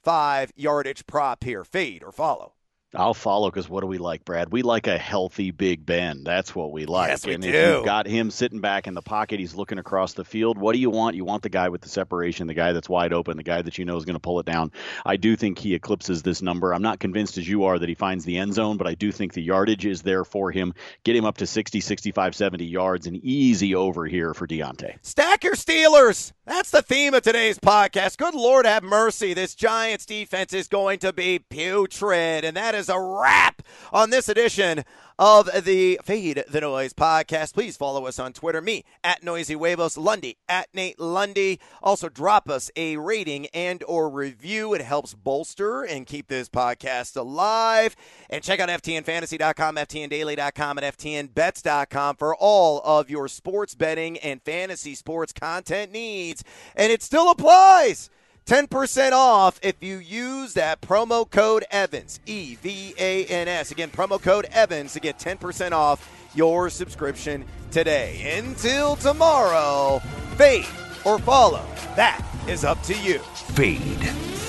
50.5 0.04 0.50
yardage 0.56 1.06
prop 1.06 1.44
here. 1.44 1.64
Fade 1.64 2.02
or 2.02 2.12
follow. 2.12 2.54
I'll 2.94 3.14
follow 3.14 3.50
because 3.50 3.68
what 3.68 3.82
do 3.82 3.86
we 3.86 3.98
like, 3.98 4.24
Brad? 4.24 4.50
We 4.50 4.62
like 4.62 4.88
a 4.88 4.98
healthy 4.98 5.52
Big 5.52 5.86
Ben. 5.86 6.24
That's 6.24 6.54
what 6.54 6.72
we 6.72 6.86
like. 6.86 7.10
Yes, 7.10 7.24
we 7.24 7.34
and 7.34 7.42
do. 7.42 7.48
if 7.48 7.54
you've 7.54 7.84
got 7.84 8.06
him 8.06 8.32
sitting 8.32 8.60
back 8.60 8.88
in 8.88 8.94
the 8.94 9.02
pocket, 9.02 9.38
he's 9.38 9.54
looking 9.54 9.78
across 9.78 10.14
the 10.14 10.24
field. 10.24 10.58
What 10.58 10.72
do 10.72 10.80
you 10.80 10.90
want? 10.90 11.14
You 11.14 11.24
want 11.24 11.44
the 11.44 11.50
guy 11.50 11.68
with 11.68 11.82
the 11.82 11.88
separation, 11.88 12.48
the 12.48 12.54
guy 12.54 12.72
that's 12.72 12.88
wide 12.88 13.12
open, 13.12 13.36
the 13.36 13.44
guy 13.44 13.62
that 13.62 13.78
you 13.78 13.84
know 13.84 13.96
is 13.96 14.04
going 14.04 14.16
to 14.16 14.20
pull 14.20 14.40
it 14.40 14.46
down. 14.46 14.72
I 15.06 15.16
do 15.16 15.36
think 15.36 15.58
he 15.58 15.74
eclipses 15.74 16.22
this 16.22 16.42
number. 16.42 16.74
I'm 16.74 16.82
not 16.82 16.98
convinced 16.98 17.38
as 17.38 17.48
you 17.48 17.64
are 17.64 17.78
that 17.78 17.88
he 17.88 17.94
finds 17.94 18.24
the 18.24 18.38
end 18.38 18.54
zone, 18.54 18.76
but 18.76 18.88
I 18.88 18.94
do 18.94 19.12
think 19.12 19.34
the 19.34 19.42
yardage 19.42 19.86
is 19.86 20.02
there 20.02 20.24
for 20.24 20.50
him. 20.50 20.74
Get 21.04 21.14
him 21.14 21.24
up 21.24 21.36
to 21.38 21.46
60, 21.46 21.80
65, 21.80 22.34
70 22.34 22.64
yards, 22.64 23.06
and 23.06 23.16
easy 23.16 23.76
over 23.76 24.06
here 24.06 24.34
for 24.34 24.48
Diontae. 24.48 24.96
Stack 25.02 25.44
your 25.44 25.54
Steelers. 25.54 26.32
That's 26.44 26.72
the 26.72 26.82
theme 26.82 27.14
of 27.14 27.22
today's 27.22 27.60
podcast. 27.60 28.16
Good 28.16 28.34
Lord 28.34 28.66
have 28.66 28.82
mercy. 28.82 29.34
This 29.34 29.54
Giants 29.54 30.04
defense 30.04 30.52
is 30.52 30.66
going 30.66 30.98
to 30.98 31.12
be 31.12 31.38
putrid. 31.38 32.44
And 32.44 32.56
that 32.56 32.74
is 32.80 32.88
a 32.88 32.98
wrap 32.98 33.62
on 33.92 34.08
this 34.08 34.28
edition 34.28 34.84
of 35.18 35.50
the 35.64 36.00
Fade 36.02 36.42
the 36.48 36.62
Noise 36.62 36.94
podcast. 36.94 37.52
Please 37.52 37.76
follow 37.76 38.06
us 38.06 38.18
on 38.18 38.32
Twitter, 38.32 38.62
me 38.62 38.84
at 39.04 39.22
Noisy 39.22 39.52
Huevos, 39.52 39.98
Lundy 39.98 40.38
at 40.48 40.68
Nate 40.72 40.98
Lundy. 40.98 41.60
Also 41.82 42.08
drop 42.08 42.48
us 42.48 42.70
a 42.76 42.96
rating 42.96 43.46
and 43.48 43.84
or 43.86 44.08
review. 44.08 44.72
It 44.72 44.80
helps 44.80 45.12
bolster 45.12 45.82
and 45.82 46.06
keep 46.06 46.28
this 46.28 46.48
podcast 46.48 47.18
alive. 47.18 47.94
And 48.30 48.42
check 48.42 48.60
out 48.60 48.70
FTNFantasy.com, 48.70 49.76
FTNDaily.com, 49.76 50.78
and 50.78 50.96
FTNBets.com 50.96 52.16
for 52.16 52.34
all 52.34 52.80
of 52.82 53.10
your 53.10 53.28
sports 53.28 53.74
betting 53.74 54.16
and 54.18 54.42
fantasy 54.42 54.94
sports 54.94 55.34
content 55.34 55.92
needs. 55.92 56.42
And 56.74 56.90
it 56.90 57.02
still 57.02 57.30
applies. 57.30 58.08
10% 58.46 59.12
off 59.12 59.58
if 59.62 59.76
you 59.82 59.96
use 59.96 60.54
that 60.54 60.80
promo 60.80 61.28
code 61.28 61.64
Evans, 61.70 62.20
E 62.26 62.56
V 62.56 62.94
A 62.98 63.26
N 63.26 63.48
S. 63.48 63.70
Again, 63.70 63.90
promo 63.90 64.20
code 64.20 64.46
Evans 64.50 64.92
to 64.94 65.00
get 65.00 65.18
10% 65.18 65.72
off 65.72 66.08
your 66.34 66.70
subscription 66.70 67.44
today. 67.70 68.38
Until 68.38 68.96
tomorrow, 68.96 70.00
fade 70.36 70.66
or 71.04 71.18
follow. 71.18 71.64
That 71.96 72.24
is 72.48 72.64
up 72.64 72.82
to 72.84 72.94
you. 72.94 73.18
Fade 73.54 74.00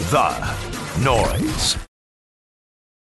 the 0.09 1.01
noise. 1.03 1.90